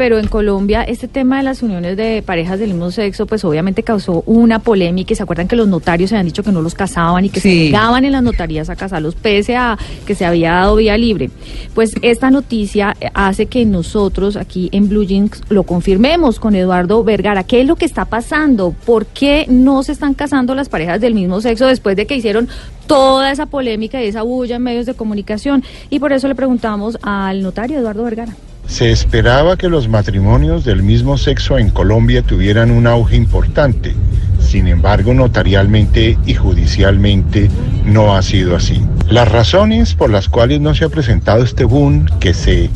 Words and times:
Pero 0.00 0.20
en 0.20 0.28
Colombia 0.28 0.84
este 0.84 1.08
tema 1.08 1.38
de 1.38 1.42
las 1.42 1.60
uniones 1.60 1.96
de 1.96 2.22
parejas 2.22 2.60
del 2.60 2.68
mismo 2.68 2.92
sexo 2.92 3.26
pues 3.26 3.44
obviamente 3.44 3.82
causó 3.82 4.22
una 4.26 4.60
polémica 4.60 5.12
y 5.12 5.16
se 5.16 5.24
acuerdan 5.24 5.48
que 5.48 5.56
los 5.56 5.66
notarios 5.66 6.10
se 6.10 6.14
habían 6.14 6.26
dicho 6.26 6.44
que 6.44 6.52
no 6.52 6.62
los 6.62 6.76
casaban 6.76 7.24
y 7.24 7.30
que 7.30 7.40
se 7.40 7.48
negaban 7.48 8.04
en 8.04 8.12
las 8.12 8.22
notarías 8.22 8.70
a 8.70 8.76
casarlos 8.76 9.16
pese 9.16 9.56
a 9.56 9.76
que 10.06 10.14
se 10.14 10.24
había 10.24 10.52
dado 10.52 10.76
vía 10.76 10.96
libre. 10.96 11.30
Pues 11.74 11.94
esta 12.02 12.30
noticia 12.30 12.96
hace 13.12 13.46
que 13.46 13.64
nosotros 13.64 14.36
aquí 14.36 14.68
en 14.70 14.88
Blue 14.88 15.02
Jeans 15.02 15.42
lo 15.48 15.64
confirmemos 15.64 16.38
con 16.38 16.54
Eduardo 16.54 17.02
Vergara. 17.02 17.42
¿Qué 17.42 17.62
es 17.62 17.66
lo 17.66 17.74
que 17.74 17.84
está 17.84 18.04
pasando? 18.04 18.76
¿Por 18.86 19.04
qué 19.04 19.46
no 19.48 19.82
se 19.82 19.90
están 19.90 20.14
casando 20.14 20.54
las 20.54 20.68
parejas 20.68 21.00
del 21.00 21.14
mismo 21.14 21.40
sexo 21.40 21.66
después 21.66 21.96
de 21.96 22.06
que 22.06 22.14
hicieron 22.14 22.48
toda 22.86 23.32
esa 23.32 23.46
polémica 23.46 24.00
y 24.00 24.06
esa 24.06 24.22
bulla 24.22 24.54
en 24.54 24.62
medios 24.62 24.86
de 24.86 24.94
comunicación? 24.94 25.64
Y 25.90 25.98
por 25.98 26.12
eso 26.12 26.28
le 26.28 26.36
preguntamos 26.36 26.96
al 27.02 27.42
notario 27.42 27.80
Eduardo 27.80 28.04
Vergara. 28.04 28.36
Se 28.68 28.92
esperaba 28.92 29.56
que 29.56 29.70
los 29.70 29.88
matrimonios 29.88 30.64
del 30.64 30.82
mismo 30.82 31.16
sexo 31.16 31.58
en 31.58 31.70
Colombia 31.70 32.22
tuvieran 32.22 32.70
un 32.70 32.86
auge 32.86 33.16
importante. 33.16 33.94
Sin 34.40 34.68
embargo, 34.68 35.14
notarialmente 35.14 36.18
y 36.26 36.34
judicialmente 36.34 37.50
no 37.86 38.14
ha 38.14 38.22
sido 38.22 38.54
así. 38.54 38.82
Las 39.08 39.26
razones 39.26 39.94
por 39.94 40.10
las 40.10 40.28
cuales 40.28 40.60
no 40.60 40.74
se 40.74 40.84
ha 40.84 40.90
presentado 40.90 41.42
este 41.42 41.64
boom 41.64 42.06
que 42.20 42.34
se 42.34 42.68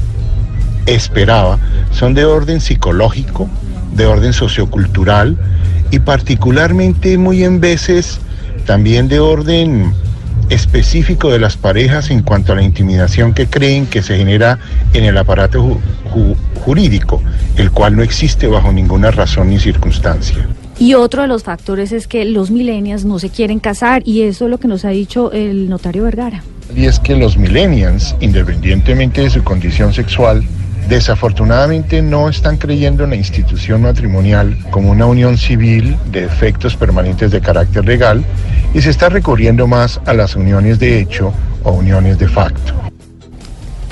esperaba 0.87 1.59
son 1.93 2.15
de 2.15 2.25
orden 2.25 2.63
psicológico, 2.63 3.49
de 3.95 4.07
orden 4.07 4.33
sociocultural 4.33 5.37
y 5.91 5.99
particularmente 5.99 7.19
muy 7.19 7.45
en 7.45 7.61
veces 7.61 8.19
también 8.65 9.09
de 9.09 9.21
orden 9.21 9.93
específico 10.51 11.31
de 11.31 11.39
las 11.39 11.57
parejas 11.57 12.11
en 12.11 12.23
cuanto 12.23 12.53
a 12.53 12.57
la 12.57 12.63
intimidación 12.63 13.35
que 13.35 13.47
creen 13.47 13.87
que 13.87 14.03
se 14.03 14.17
genera 14.17 14.59
en 14.93 15.05
el 15.05 15.17
aparato 15.17 15.79
jurídico, 16.65 17.23
el 17.57 17.71
cual 17.71 17.97
no 17.97 18.03
existe 18.03 18.47
bajo 18.47 18.73
ninguna 18.73 19.11
razón 19.11 19.51
ni 19.51 19.59
circunstancia. 19.59 20.49
Y 20.79 20.95
otro 20.95 21.23
de 21.23 21.29
los 21.29 21.45
factores 21.45 21.93
es 21.93 22.09
que 22.09 22.25
los 22.25 22.51
millennials 22.51 23.05
no 23.05 23.19
se 23.19 23.31
quieren 23.31 23.61
casar 23.61 24.03
y 24.05 24.23
eso 24.23 24.47
es 24.47 24.51
lo 24.51 24.59
que 24.59 24.69
nos 24.69 24.85
ha 24.85 24.91
dicho 24.91 25.31
el 25.33 25.69
notario 25.69 26.03
Vergara. 26.05 26.43
Y 26.75 26.87
es 26.87 26.99
que 26.99 27.15
los 27.15 27.37
millennials, 27.37 28.17
independientemente 28.21 29.21
de 29.21 29.31
su 29.31 29.45
condición 29.45 29.93
sexual, 29.93 30.43
desafortunadamente 30.89 32.03
no 32.03 32.29
están 32.29 32.57
creyendo 32.57 33.05
en 33.05 33.11
la 33.11 33.17
institución 33.17 33.83
matrimonial 33.83 34.57
como 34.71 34.91
una 34.91 35.07
unión 35.07 35.39
civil 35.39 35.97
de 36.11 36.25
efectos 36.25 36.77
permanentes 36.77 37.31
de 37.31 37.41
carácter 37.41 37.85
legal 37.85 38.25
y 38.75 38.81
se 38.81 38.91
está 38.91 39.09
recurriendo 39.09 39.67
más 39.67 40.01
a 40.07 40.13
las 40.13 40.37
uniones 40.37 40.79
de 40.79 40.99
hecho 40.99 41.33
o 41.65 41.73
uniones 41.73 42.19
de 42.19 42.29
facto 42.29 42.75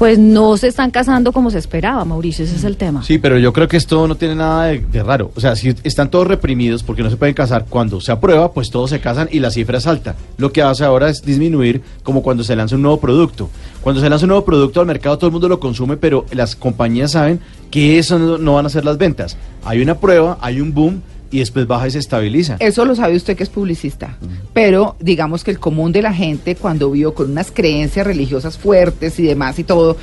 pues 0.01 0.19
no 0.19 0.57
se 0.57 0.67
están 0.67 0.91
casando 0.91 1.31
como 1.31 1.51
se 1.51 1.59
esperaba, 1.59 2.07
Mauricio, 2.07 2.47
ese 2.47 2.57
es 2.57 2.65
el 2.65 2.79
tema. 2.79 3.03
Sí, 3.03 3.19
pero 3.19 3.39
yo 3.39 3.53
creo 3.53 3.69
que 3.69 3.77
esto 3.77 4.09
no 4.09 4.15
tiene 4.15 4.35
nada 4.35 4.69
de, 4.69 5.03
raro. 5.03 5.31
O 5.37 5.41
sea, 5.41 5.55
si 5.57 5.75
están 5.85 6.09
todos 6.09 6.27
reprimidos 6.27 6.83
porque 6.83 7.03
no 7.03 7.11
se 7.11 7.19
pueden 7.19 7.35
casar, 7.35 7.67
cuando 7.69 8.01
se 8.01 8.11
aprueba, 8.11 8.51
pues 8.51 8.71
todos 8.71 8.89
se 8.89 9.01
casan 9.01 9.29
y 9.31 9.41
la 9.41 9.51
cifra 9.51 9.77
es 9.77 9.87
alta. 9.87 10.15
Lo 10.39 10.53
que 10.53 10.63
hace 10.63 10.85
ahora 10.85 11.11
es 11.11 11.21
disminuir 11.21 11.83
como 12.03 12.23
cuando 12.23 12.45
se 12.45 12.57
lanza 12.57 12.77
un 12.77 12.83
nuevo 12.83 12.99
producto. 12.99 13.51
Cuando 13.83 14.01
se 14.01 14.09
lanza 14.09 14.25
un 14.25 14.29
nuevo 14.29 14.47
producto 14.47 14.81
al 14.81 14.87
mercado 14.87 15.19
todo 15.19 15.27
el 15.27 15.33
mundo 15.33 15.51
lo 15.51 15.61
consume, 15.61 15.99
pero 15.99 16.25
las 16.33 16.57
compañías 16.57 17.11
saben 17.11 17.39
que 17.71 17.99
eso 17.99 18.19
no 18.39 18.55
van 18.55 18.65
a 18.65 18.71
ser 18.71 18.87
las 18.87 18.97
ventas. 18.97 19.37
Hay 19.67 19.83
una 19.83 19.97
prueba, 19.97 20.39
hay 20.41 20.63
un 20.63 20.73
boom 20.73 21.03
y 21.31 21.39
después 21.39 21.67
baja 21.67 21.89
y 21.89 21.91
se 21.93 21.99
estabiliza. 21.99 22.57
Eso 22.59 22.85
lo 22.85 22.95
sabe 22.97 23.17
usted 23.17 23.37
que 23.37 23.45
es 23.45 23.49
publicista. 23.49 24.17
Pero 24.53 24.97
digamos 25.01 25.45
que 25.45 25.51
el 25.51 25.61
común 25.61 25.93
de 25.93 26.03
la 26.03 26.13
gente 26.13 26.57
cuando 26.57 26.91
vio 26.91 27.15
con 27.15 27.31
unas 27.31 27.51
creencias 27.53 28.07
religiosas 28.07 28.59
fuertes 28.59 29.19
y 29.21 29.25
demás 29.25 29.59
y 29.59 29.65
todo, 29.65 29.97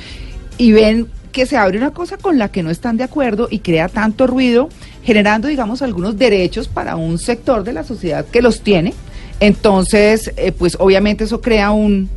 y 0.56 0.72
ven 0.72 1.08
que 1.32 1.46
se 1.46 1.56
abre 1.56 1.78
una 1.78 1.92
cosa 1.92 2.16
con 2.16 2.38
la 2.38 2.50
que 2.50 2.62
no 2.62 2.70
están 2.70 2.96
de 2.96 3.04
acuerdo 3.04 3.48
y 3.50 3.58
crea 3.58 3.88
tanto 3.88 4.26
ruido, 4.26 4.70
generando, 5.04 5.48
digamos, 5.48 5.82
algunos 5.82 6.18
derechos 6.18 6.68
para 6.68 6.96
un 6.96 7.18
sector 7.18 7.64
de 7.64 7.74
la 7.74 7.84
sociedad 7.84 8.24
que 8.26 8.42
los 8.42 8.62
tiene. 8.62 8.94
Entonces, 9.40 10.32
eh, 10.36 10.52
pues 10.52 10.76
obviamente 10.80 11.24
eso 11.24 11.40
crea 11.40 11.70
un, 11.70 12.08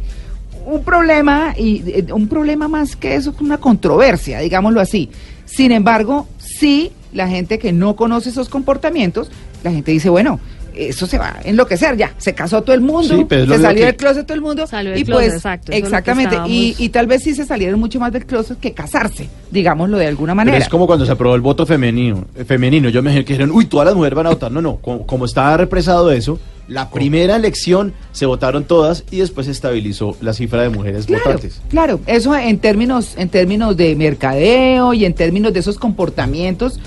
un 0.66 0.84
problema 0.84 1.54
y 1.58 1.84
eh, 1.88 2.06
un 2.14 2.28
problema 2.28 2.68
más 2.68 2.96
que 2.96 3.16
eso, 3.16 3.36
una 3.42 3.58
controversia, 3.58 4.40
digámoslo 4.40 4.80
así. 4.80 5.10
Sin 5.46 5.72
embargo, 5.72 6.28
sí 6.40 6.92
la 7.14 7.28
gente 7.28 7.60
que 7.60 7.72
no 7.72 7.96
conoce 7.96 8.30
esos 8.30 8.50
comportamientos, 8.50 9.30
la 9.64 9.72
gente 9.72 9.92
dice, 9.92 10.10
bueno, 10.10 10.40
eso 10.74 11.06
se 11.06 11.18
va 11.18 11.38
a 11.38 11.42
enloquecer 11.44 11.98
ya, 11.98 12.14
se 12.18 12.34
casó 12.34 12.62
todo 12.62 12.74
el 12.74 12.82
mundo, 12.82 13.28
se 13.30 13.60
salió 13.60 13.86
del 13.86 13.96
closet 13.96 14.26
todo 14.26 14.36
el 14.36 14.42
mundo 14.42 14.66
y 14.96 15.04
pues 15.04 15.44
exactamente 15.70 16.38
y, 16.48 16.90
tal 16.90 17.08
vez 17.08 17.24
sí 17.24 17.34
se 17.34 17.46
salieron 17.46 17.80
mucho 17.80 18.00
más 18.00 18.12
del 18.12 18.26
closet 18.26 18.60
que 18.60 18.74
casarse, 18.74 19.30
digámoslo 19.50 19.98
de 19.98 20.08
alguna 20.08 20.36
manera. 20.36 20.58
es 20.58 20.70
como 20.70 20.88
cuando 20.88 21.06
se 21.06 21.12
aprobó 21.12 21.36
el 21.36 21.42
voto 21.42 21.66
femenino, 21.66 22.26
femenino, 22.46 22.90
yo 22.90 23.02
me 23.02 23.12
dije 23.12 23.26
que 23.26 23.34
dijeron, 23.34 23.52
uy, 23.54 23.66
todas 23.66 23.86
las 23.86 23.96
mujeres 23.96 24.16
van 24.16 24.28
a 24.28 24.30
votar, 24.30 24.52
no, 24.52 24.62
no, 24.62 24.78
como, 24.78 25.06
como 25.06 25.26
estaba 25.26 25.58
represado 25.58 26.12
eso, 26.12 26.40
la 26.68 26.90
primera 26.90 27.36
elección 27.36 27.94
se 28.14 28.26
votaron 28.26 28.64
todas 28.64 29.04
y 29.12 29.18
después 29.18 29.48
se 29.48 29.52
estabilizó 29.52 30.16
la 30.22 30.34
cifra 30.34 30.62
de 30.62 30.70
mujeres 30.70 31.06
votantes. 31.06 31.62
Claro, 31.70 32.00
eso 32.08 32.36
en 32.36 32.60
términos 32.60 33.16
en 33.18 33.28
términos 33.28 33.76
de 33.76 33.96
mercadeo 33.96 34.94
y 34.94 35.04
en 35.04 35.14
términos 35.14 35.52
de 35.54 35.60
esos 35.60 35.78
comportamientos 35.78 36.80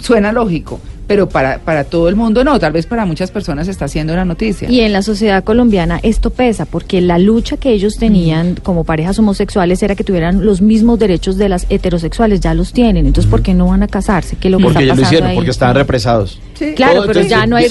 suena 0.00 0.32
lógico 0.32 0.80
pero 1.06 1.28
para, 1.28 1.58
para 1.58 1.84
todo 1.84 2.08
el 2.08 2.16
mundo 2.16 2.42
no, 2.44 2.58
tal 2.58 2.72
vez 2.72 2.86
para 2.86 3.06
muchas 3.06 3.30
personas 3.30 3.68
está 3.68 3.84
haciendo 3.84 4.14
la 4.16 4.24
noticia. 4.24 4.68
Y 4.70 4.80
en 4.80 4.92
la 4.92 5.02
sociedad 5.02 5.44
colombiana 5.44 6.00
esto 6.02 6.30
pesa, 6.30 6.66
porque 6.66 7.00
la 7.00 7.18
lucha 7.18 7.56
que 7.56 7.70
ellos 7.70 7.96
tenían 7.96 8.56
como 8.56 8.84
parejas 8.84 9.18
homosexuales 9.18 9.82
era 9.82 9.94
que 9.94 10.04
tuvieran 10.04 10.44
los 10.44 10.60
mismos 10.60 10.98
derechos 10.98 11.36
de 11.36 11.48
las 11.48 11.66
heterosexuales, 11.68 12.40
ya 12.40 12.54
los 12.54 12.72
tienen, 12.72 13.06
entonces 13.06 13.30
¿por 13.30 13.42
qué 13.42 13.54
no 13.54 13.68
van 13.68 13.82
a 13.82 13.88
casarse? 13.88 14.36
¿Qué 14.36 14.50
lo 14.50 14.58
que 14.58 14.64
porque 14.64 14.82
está 14.82 14.94
pasando 14.94 15.02
lo 15.02 15.06
hicieron, 15.08 15.34
porque 15.34 15.50
estaban 15.50 15.76
represados. 15.76 16.40
Claro, 16.74 17.04
pero 17.06 17.22
ya 17.22 17.46
no 17.46 17.56
hay 17.56 17.68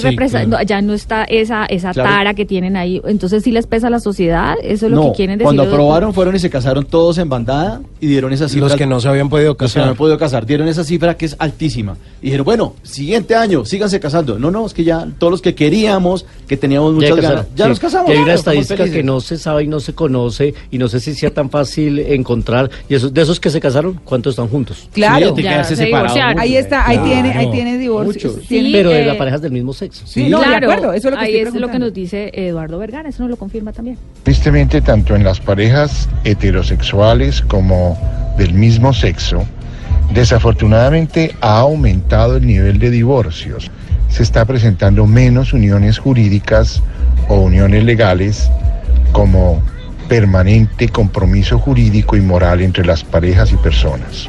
ya 0.66 0.82
no 0.82 0.94
está 0.94 1.24
esa 1.24 1.66
esa 1.66 1.92
tara 1.92 2.34
que 2.34 2.44
tienen 2.44 2.76
ahí, 2.76 3.00
entonces 3.06 3.42
sí 3.42 3.50
les 3.52 3.66
pesa 3.66 3.88
a 3.88 3.90
la 3.90 4.00
sociedad, 4.00 4.54
eso 4.62 4.86
es 4.86 4.92
lo 4.92 5.10
que 5.10 5.16
quieren 5.16 5.38
decir. 5.38 5.44
Cuando 5.44 5.62
aprobaron 5.64 6.14
fueron 6.14 6.36
y 6.36 6.38
se 6.38 6.50
casaron 6.50 6.84
todos 6.84 7.18
en 7.18 7.28
bandada 7.28 7.80
y 8.00 8.06
dieron 8.06 8.32
esa 8.32 8.48
cifra. 8.48 8.68
Los 8.68 8.76
que 8.76 8.86
no 8.86 9.00
se 9.00 9.08
habían 9.08 9.28
podido 9.28 9.56
casar. 9.56 9.64
Los 9.64 9.72
que 9.72 9.78
no 9.78 9.84
habían 9.84 9.96
podido 9.96 10.18
casar, 10.18 10.46
dieron 10.46 10.68
esa 10.68 10.84
cifra 10.84 11.16
que 11.16 11.26
es 11.26 11.36
altísima. 11.38 11.96
Y 12.20 12.26
dijeron, 12.26 12.44
bueno, 12.44 12.74
siguiente 12.82 13.34
año, 13.34 13.64
síganse 13.64 14.00
casando. 14.00 14.38
No, 14.38 14.50
no, 14.50 14.66
es 14.66 14.74
que 14.74 14.84
ya 14.84 15.06
todos 15.18 15.30
los 15.30 15.42
que 15.42 15.54
queríamos, 15.54 16.26
que 16.46 16.56
teníamos 16.56 16.94
muchas 16.94 17.16
ganas, 17.16 17.46
ya 17.54 17.68
nos 17.68 17.78
casamos. 17.78 18.10
hay 18.10 18.18
una 18.18 18.34
estadística 18.34 18.84
que 18.84 19.02
no 19.02 19.20
se 19.20 19.38
sabe 19.38 19.64
y 19.64 19.68
no 19.68 19.80
se 19.80 19.94
conoce 19.94 20.54
y 20.70 20.78
no 20.78 20.88
sé 20.88 21.00
si 21.00 21.14
sea 21.14 21.30
tan 21.30 21.50
fácil 21.50 21.98
encontrar. 21.98 22.70
Y 22.88 22.94
esos, 22.94 23.12
de 23.12 23.22
esos 23.22 23.40
que 23.40 23.50
se 23.50 23.60
casaron, 23.60 24.00
¿cuántos 24.04 24.32
están 24.32 24.48
juntos? 24.48 24.88
Claro, 24.92 25.34
ahí 26.38 26.56
está, 26.56 26.86
ahí 26.86 26.98
tiene, 26.98 27.32
ahí 27.32 27.50
tiene 27.50 27.78
divorcio. 27.78 28.34
Pero 28.76 28.90
de 28.90 29.04
las 29.04 29.16
parejas 29.16 29.42
del 29.42 29.52
mismo 29.52 29.72
sexo. 29.72 30.06
Sí, 30.06 30.28
no, 30.28 30.38
claro, 30.38 30.66
de 30.66 30.72
acuerdo, 30.72 30.92
eso 30.92 31.08
es 31.08 31.14
lo 31.14 31.20
que 31.20 31.24
ahí 31.26 31.36
es 31.36 31.54
lo 31.54 31.70
que 31.70 31.78
nos 31.78 31.92
dice 31.92 32.30
Eduardo 32.32 32.78
Vergara, 32.78 33.08
eso 33.08 33.22
nos 33.22 33.30
lo 33.30 33.36
confirma 33.36 33.72
también. 33.72 33.98
Tristemente, 34.22 34.80
tanto 34.80 35.14
en 35.14 35.24
las 35.24 35.40
parejas 35.40 36.08
heterosexuales 36.24 37.42
como 37.42 37.98
del 38.38 38.54
mismo 38.54 38.92
sexo, 38.92 39.46
Desafortunadamente 40.12 41.34
ha 41.40 41.58
aumentado 41.58 42.36
el 42.36 42.46
nivel 42.46 42.78
de 42.78 42.90
divorcios. 42.90 43.70
Se 44.08 44.22
está 44.22 44.44
presentando 44.44 45.06
menos 45.06 45.52
uniones 45.52 45.98
jurídicas 45.98 46.82
o 47.28 47.40
uniones 47.40 47.84
legales 47.84 48.50
como 49.12 49.62
permanente 50.08 50.88
compromiso 50.88 51.58
jurídico 51.58 52.16
y 52.16 52.20
moral 52.20 52.62
entre 52.62 52.84
las 52.84 53.02
parejas 53.02 53.52
y 53.52 53.56
personas. 53.56 54.28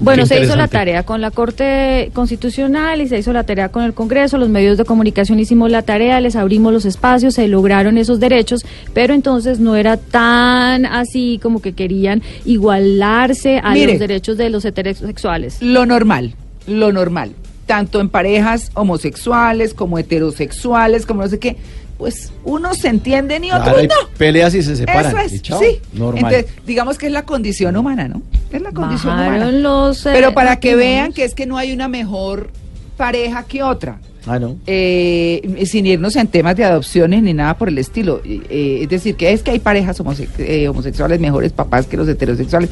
Bueno, 0.00 0.26
se 0.26 0.40
hizo 0.42 0.56
la 0.56 0.68
tarea 0.68 1.04
con 1.04 1.20
la 1.20 1.30
Corte 1.30 2.10
Constitucional 2.12 3.00
y 3.00 3.08
se 3.08 3.18
hizo 3.18 3.32
la 3.32 3.44
tarea 3.44 3.68
con 3.68 3.84
el 3.84 3.94
Congreso, 3.94 4.38
los 4.38 4.48
medios 4.48 4.76
de 4.76 4.84
comunicación 4.84 5.38
hicimos 5.38 5.70
la 5.70 5.82
tarea, 5.82 6.20
les 6.20 6.36
abrimos 6.36 6.72
los 6.72 6.84
espacios, 6.84 7.34
se 7.34 7.48
lograron 7.48 7.98
esos 7.98 8.20
derechos, 8.20 8.64
pero 8.92 9.14
entonces 9.14 9.60
no 9.60 9.76
era 9.76 9.96
tan 9.96 10.86
así 10.86 11.38
como 11.42 11.62
que 11.62 11.72
querían 11.72 12.22
igualarse 12.44 13.58
a 13.58 13.74
los 13.76 13.98
derechos 13.98 14.36
de 14.36 14.50
los 14.50 14.64
heterosexuales. 14.64 15.62
Lo 15.62 15.86
normal, 15.86 16.34
lo 16.66 16.92
normal, 16.92 17.32
tanto 17.66 18.00
en 18.00 18.08
parejas 18.08 18.70
homosexuales 18.74 19.74
como 19.74 19.98
heterosexuales, 19.98 21.06
como 21.06 21.22
no 21.22 21.28
sé 21.28 21.38
qué 21.38 21.56
pues 22.04 22.30
unos 22.44 22.76
se 22.76 22.88
entienden 22.88 23.44
y 23.44 23.50
otros 23.50 23.82
no. 23.84 24.10
Peleas 24.18 24.54
y 24.54 24.62
se 24.62 24.76
separan. 24.76 25.16
Eso 25.16 25.20
es, 25.20 25.40
sí. 25.40 25.80
Entonces, 25.94 26.44
digamos 26.66 26.98
que 26.98 27.06
es 27.06 27.12
la 27.12 27.24
condición 27.24 27.78
humana, 27.78 28.08
¿no? 28.08 28.20
Es 28.52 28.60
la 28.60 28.72
condición 28.72 29.14
humana. 29.14 29.50
Los, 29.50 30.04
eh, 30.04 30.10
Pero 30.12 30.34
para 30.34 30.60
que 30.60 30.76
vean 30.76 31.14
que 31.14 31.24
es 31.24 31.34
que 31.34 31.46
no 31.46 31.56
hay 31.56 31.72
una 31.72 31.88
mejor 31.88 32.50
pareja 32.98 33.44
que 33.44 33.62
otra. 33.62 34.00
Ah, 34.26 34.38
no. 34.38 34.58
Eh, 34.66 35.64
sin 35.64 35.86
irnos 35.86 36.14
en 36.16 36.28
temas 36.28 36.56
de 36.56 36.64
adopciones 36.64 37.22
ni 37.22 37.32
nada 37.32 37.56
por 37.56 37.68
el 37.68 37.78
estilo. 37.78 38.20
Eh, 38.22 38.80
es 38.82 38.88
decir, 38.90 39.16
que 39.16 39.32
es 39.32 39.42
que 39.42 39.52
hay 39.52 39.58
parejas 39.58 39.98
homosexuales 39.98 41.20
mejores 41.20 41.52
papás 41.52 41.86
que 41.86 41.96
los 41.96 42.06
heterosexuales. 42.06 42.68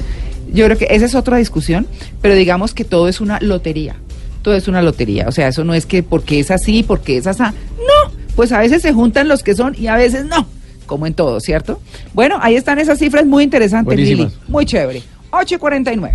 Yo 0.52 0.66
creo 0.66 0.76
que 0.76 0.88
esa 0.90 1.06
es 1.06 1.14
otra 1.14 1.38
discusión, 1.38 1.86
pero 2.20 2.34
digamos 2.34 2.74
que 2.74 2.84
todo 2.84 3.08
es 3.08 3.22
una 3.22 3.40
lotería. 3.40 3.96
Todo 4.42 4.56
es 4.56 4.68
una 4.68 4.82
lotería. 4.82 5.26
O 5.26 5.32
sea, 5.32 5.48
eso 5.48 5.64
no 5.64 5.72
es 5.72 5.86
que 5.86 6.02
porque 6.02 6.38
es 6.38 6.50
así, 6.50 6.82
porque 6.82 7.16
es 7.16 7.26
así. 7.26 7.42
No, 7.42 7.91
pues 8.36 8.52
a 8.52 8.58
veces 8.58 8.82
se 8.82 8.92
juntan 8.92 9.28
los 9.28 9.42
que 9.42 9.54
son 9.54 9.74
y 9.76 9.86
a 9.86 9.96
veces 9.96 10.24
no, 10.26 10.46
como 10.86 11.06
en 11.06 11.14
todo, 11.14 11.40
¿cierto? 11.40 11.80
Bueno, 12.12 12.38
ahí 12.40 12.56
están 12.56 12.78
esas 12.78 12.98
cifras 12.98 13.26
muy 13.26 13.44
interesantes, 13.44 13.96
Lili. 13.96 14.28
Muy 14.48 14.66
chévere. 14.66 15.02
8.49. 15.30 16.12